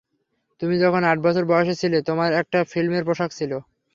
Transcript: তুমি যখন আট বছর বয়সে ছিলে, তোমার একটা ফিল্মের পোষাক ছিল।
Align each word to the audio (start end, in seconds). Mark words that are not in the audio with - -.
তুমি 0.61 0.75
যখন 0.83 1.01
আট 1.03 1.17
বছর 1.25 1.43
বয়সে 1.45 1.75
ছিলে, 1.81 1.97
তোমার 2.01 2.29
একটা 2.41 2.59
ফিল্মের 2.71 3.03
পোষাক 3.07 3.29
ছিল। 3.33 3.51